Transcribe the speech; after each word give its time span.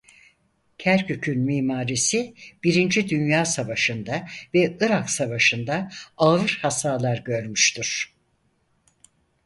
Kerkük'un 0.77 1.37
mimarisi 1.37 2.33
birinci 2.63 3.09
Dünya 3.09 3.45
Savaşı'nda 3.45 4.27
ve 4.53 4.77
Irak 4.81 5.09
Savaşı'nda 5.09 5.89
ağır 6.17 6.59
hasarlar 6.61 7.17
görmüştür. 7.17 8.13